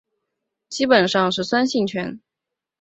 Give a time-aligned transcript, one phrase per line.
[0.67, 2.19] 基本上是酸性泉。